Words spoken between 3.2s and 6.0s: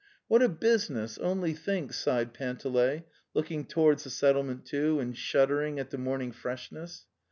looking towards the settlement, too, and shuddering at the